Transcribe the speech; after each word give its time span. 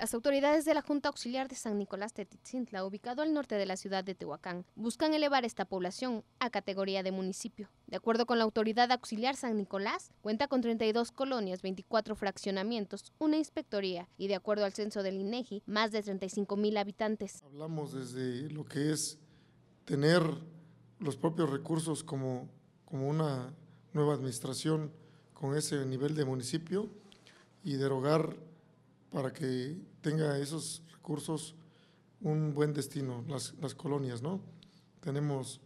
Las 0.00 0.14
autoridades 0.14 0.64
de 0.64 0.72
la 0.72 0.80
Junta 0.80 1.10
Auxiliar 1.10 1.46
de 1.46 1.56
San 1.56 1.76
Nicolás 1.76 2.14
de 2.14 2.24
Titzintla, 2.24 2.86
ubicado 2.86 3.20
al 3.20 3.34
norte 3.34 3.56
de 3.56 3.66
la 3.66 3.76
ciudad 3.76 4.02
de 4.02 4.14
Tehuacán, 4.14 4.64
buscan 4.74 5.12
elevar 5.12 5.44
esta 5.44 5.66
población 5.66 6.24
a 6.38 6.48
categoría 6.48 7.02
de 7.02 7.12
municipio. 7.12 7.68
De 7.86 7.98
acuerdo 7.98 8.24
con 8.24 8.38
la 8.38 8.44
Autoridad 8.44 8.90
Auxiliar 8.92 9.36
San 9.36 9.58
Nicolás, 9.58 10.10
cuenta 10.22 10.48
con 10.48 10.62
32 10.62 11.12
colonias, 11.12 11.60
24 11.60 12.14
fraccionamientos, 12.14 13.12
una 13.18 13.36
inspectoría 13.36 14.08
y, 14.16 14.28
de 14.28 14.36
acuerdo 14.36 14.64
al 14.64 14.72
censo 14.72 15.02
del 15.02 15.20
INEGI, 15.20 15.64
más 15.66 15.92
de 15.92 16.02
35 16.02 16.56
mil 16.56 16.78
habitantes. 16.78 17.42
Hablamos 17.44 17.92
desde 17.92 18.48
lo 18.48 18.64
que 18.64 18.92
es 18.92 19.18
tener 19.84 20.22
los 20.98 21.18
propios 21.18 21.50
recursos 21.50 22.02
como, 22.02 22.48
como 22.86 23.06
una 23.06 23.52
nueva 23.92 24.14
administración 24.14 24.94
con 25.34 25.54
ese 25.58 25.84
nivel 25.84 26.14
de 26.14 26.24
municipio 26.24 26.88
y 27.62 27.74
derogar 27.74 28.48
para 29.10 29.32
que 29.32 29.76
tenga 30.00 30.38
esos 30.38 30.82
recursos 30.92 31.54
un 32.20 32.54
buen 32.54 32.72
destino, 32.72 33.24
las, 33.28 33.54
las 33.60 33.74
colonias, 33.74 34.22
¿no? 34.22 34.40
Tenemos 35.00 35.60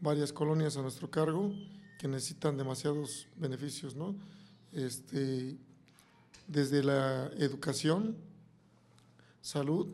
varias 0.00 0.32
colonias 0.32 0.76
a 0.76 0.82
nuestro 0.82 1.10
cargo 1.10 1.52
que 1.98 2.08
necesitan 2.08 2.56
demasiados 2.56 3.28
beneficios, 3.36 3.94
¿no? 3.94 4.16
Este, 4.72 5.56
desde 6.46 6.82
la 6.82 7.26
educación, 7.36 8.16
salud, 9.40 9.88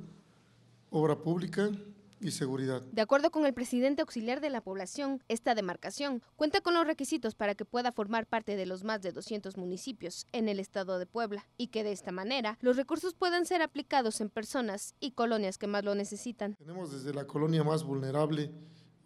obra 0.91 1.19
pública, 1.19 1.71
y 2.21 2.31
seguridad. 2.31 2.83
De 2.93 3.03
acuerdo 3.03 3.31
con 3.31 3.47
el 3.47 3.55
presidente 3.55 4.03
auxiliar 4.03 4.41
de 4.41 4.51
la 4.51 4.61
población, 4.61 5.23
esta 5.29 5.55
demarcación 5.55 6.23
cuenta 6.37 6.61
con 6.61 6.75
los 6.75 6.87
requisitos 6.87 7.35
para 7.35 7.55
que 7.55 7.65
pueda 7.65 7.93
formar 7.93 8.27
parte 8.27 8.57
de 8.57 8.67
los 8.67 8.85
más 8.85 9.03
de 9.03 9.13
200 9.13 9.57
municipios 9.57 10.27
en 10.33 10.49
el 10.49 10.59
estado 10.59 10.99
de 10.99 11.07
Puebla 11.07 11.47
y 11.57 11.69
que 11.69 11.85
de 11.85 11.93
esta 11.93 12.13
manera 12.13 12.59
los 12.61 12.77
recursos 12.77 13.15
puedan 13.15 13.47
ser 13.47 13.63
aplicados 13.63 14.21
en 14.21 14.31
personas 14.31 14.95
y 15.01 15.13
colonias 15.13 15.59
que 15.59 15.67
más 15.67 15.85
lo 15.85 15.95
necesitan. 15.95 16.55
Tenemos 16.55 16.93
desde 16.93 17.13
la 17.13 17.27
colonia 17.27 17.65
más 17.65 17.85
vulnerable 17.85 18.51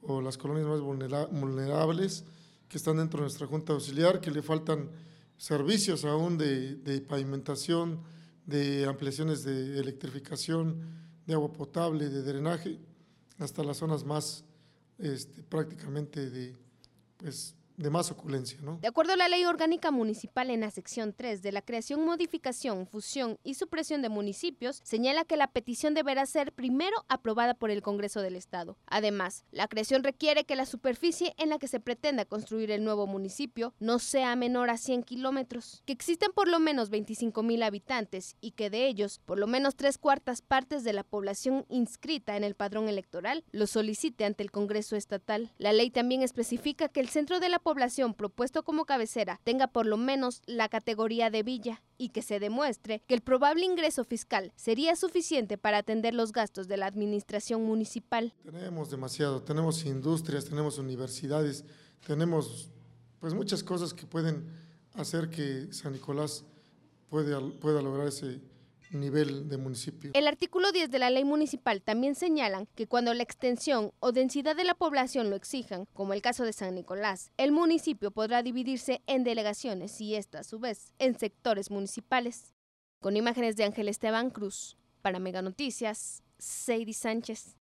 o 0.02 0.20
las 0.20 0.39
colonias 0.39 0.67
más 0.67 0.80
vulnerables 0.80 2.24
que 2.69 2.78
están 2.78 2.98
dentro 2.98 3.19
de 3.19 3.24
nuestra 3.24 3.47
junta 3.47 3.72
auxiliar, 3.72 4.20
que 4.20 4.30
le 4.30 4.42
faltan 4.42 4.91
servicios 5.36 6.05
aún 6.05 6.39
de, 6.39 6.77
de 6.77 7.00
pavimentación, 7.00 8.02
de 8.47 8.86
ampliaciones 8.86 9.42
de 9.42 9.78
electrificación, 9.78 10.80
de 11.27 11.34
agua 11.34 11.52
potable, 11.52 12.08
de 12.08 12.22
drenaje 12.22 12.78
hasta 13.41 13.64
las 13.64 13.78
zonas 13.78 14.05
más 14.05 14.44
este, 14.98 15.42
prácticamente 15.42 16.30
de, 16.30 16.56
pues, 17.16 17.55
de 17.81 17.91
más 17.91 18.11
oculencia. 18.11 18.59
¿no? 18.62 18.78
De 18.81 18.89
acuerdo 18.89 19.14
a 19.14 19.17
la 19.17 19.28
ley 19.28 19.45
orgánica 19.45 19.91
municipal 19.91 20.50
en 20.50 20.61
la 20.61 20.70
sección 20.70 21.14
3 21.14 21.42
de 21.42 21.53
la 21.53 21.62
creación, 21.62 22.05
modificación, 22.05 22.86
fusión 22.86 23.39
y 23.42 23.55
supresión 23.55 24.03
de 24.03 24.09
municipios, 24.09 24.81
señala 24.84 25.25
que 25.25 25.36
la 25.36 25.48
petición 25.48 25.95
deberá 25.95 26.27
ser 26.27 26.53
primero 26.53 26.97
aprobada 27.08 27.55
por 27.55 27.70
el 27.70 27.83
Congreso 27.83 28.20
del 28.20 28.36
Estado. 28.36 28.77
Además, 28.86 29.45
la 29.51 29.67
creación 29.67 30.05
requiere 30.05 30.45
que 30.45 30.56
la 30.56 30.67
superficie 30.67 31.34
en 31.39 31.48
la 31.48 31.58
que 31.58 31.69
se 31.69 31.81
pretenda 31.81 32.25
construir 32.25 32.70
el 32.70 32.84
nuevo 32.84 33.06
municipio 33.06 33.75
no 33.81 33.98
sea 33.98 34.36
menor 34.36 34.69
a 34.69 34.77
100 34.77 35.03
kilómetros, 35.05 35.83
que 35.86 35.92
existen 35.92 36.33
por 36.34 36.48
lo 36.48 36.61
menos 36.61 36.91
25 36.91 37.42
mil 37.42 37.62
habitantes 37.62 38.36
y 38.41 38.53
que 38.53 38.69
de 38.69 38.86
ellos 38.86 39.20
por 39.25 39.39
lo 39.39 39.47
menos 39.47 39.77
tres 39.77 39.97
cuartas 39.97 40.42
partes 40.42 40.84
de 40.84 40.92
la 40.92 41.05
población 41.05 41.64
inscrita 41.70 42.36
en 42.36 42.45
el 42.45 42.55
padrón 42.55 42.89
electoral 42.89 43.45
lo 43.53 43.67
solicite 43.67 44.25
ante 44.25 44.42
el 44.42 44.51
Congreso 44.51 44.97
Estatal. 44.97 45.53
La 45.58 45.73
ley 45.73 45.91
también 45.91 46.23
especifica 46.23 46.89
que 46.89 47.01
el 47.01 47.08
centro 47.08 47.41
de 47.41 47.48
la 47.48 47.58
población 47.58 47.69
propuesto 48.16 48.62
como 48.62 48.84
cabecera 48.84 49.40
tenga 49.44 49.68
por 49.68 49.86
lo 49.86 49.96
menos 49.96 50.42
la 50.46 50.68
categoría 50.68 51.30
de 51.30 51.42
villa 51.42 51.82
y 51.98 52.10
que 52.10 52.22
se 52.22 52.38
demuestre 52.38 53.02
que 53.06 53.14
el 53.14 53.20
probable 53.20 53.64
ingreso 53.64 54.04
fiscal 54.04 54.52
sería 54.56 54.96
suficiente 54.96 55.58
para 55.58 55.78
atender 55.78 56.14
los 56.14 56.32
gastos 56.32 56.68
de 56.68 56.77
la 56.77 56.86
administración 56.86 57.64
municipal. 57.64 58.34
Tenemos 58.44 58.90
demasiado, 58.90 59.42
tenemos 59.42 59.84
industrias, 59.84 60.44
tenemos 60.44 60.78
universidades, 60.78 61.64
tenemos 62.06 62.70
pues 63.20 63.34
muchas 63.34 63.62
cosas 63.62 63.92
que 63.92 64.06
pueden 64.06 64.46
hacer 64.95 65.28
que 65.30 65.72
San 65.72 65.92
Nicolás 65.92 66.45
pueda, 67.08 67.40
pueda 67.61 67.83
lograr 67.83 68.08
ese 68.08 68.40
El 70.14 70.27
artículo 70.27 70.73
10 70.73 70.90
de 70.90 70.98
la 70.98 71.11
ley 71.11 71.24
municipal 71.24 71.80
también 71.80 72.14
señalan 72.14 72.67
que 72.74 72.86
cuando 72.86 73.14
la 73.14 73.23
extensión 73.23 73.92
o 74.01 74.12
densidad 74.12 74.56
de 74.56 74.64
la 74.64 74.74
población 74.74 75.30
lo 75.30 75.36
exijan, 75.36 75.86
como 75.92 76.12
el 76.12 76.23
caso 76.23 76.45
de 76.45 76.52
San 76.52 76.74
Nicolás, 76.74 77.30
el 77.36 77.52
municipio 77.52 78.11
podrá 78.11 78.42
dividirse 78.42 79.02
en 79.06 79.24
delegaciones 79.24 80.01
y 80.01 80.17
esta 80.17 80.40
a 80.40 80.45
su 80.45 80.58
vez 80.58 80.92
en 80.98 81.18
sectores 81.18 81.70
municipales. 81.70 82.55
Con 83.01 83.17
imágenes 83.17 83.56
de 83.56 83.64
Ángel 83.64 83.89
Esteban 83.89 84.30
Cruz, 84.30 84.77
para 85.02 85.18
Mega 85.18 85.40
Noticias, 85.40 86.22
Sánchez. 86.39 87.59